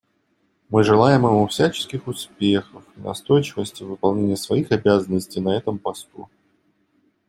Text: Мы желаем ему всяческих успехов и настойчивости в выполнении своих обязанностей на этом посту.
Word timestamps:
Мы 0.69 0.83
желаем 0.83 1.25
ему 1.27 1.45
всяческих 1.45 2.07
успехов 2.07 2.83
и 2.97 3.01
настойчивости 3.01 3.83
в 3.83 3.89
выполнении 3.89 4.33
своих 4.33 4.71
обязанностей 4.71 5.39
на 5.41 5.55
этом 5.55 5.77
посту. 5.77 6.27